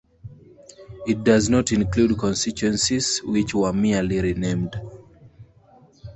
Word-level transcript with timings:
It 1.05 1.23
does 1.23 1.47
not 1.47 1.71
include 1.71 2.17
constituencies 2.17 3.19
which 3.19 3.53
were 3.53 3.71
merely 3.71 4.19
renamed. 4.19 4.75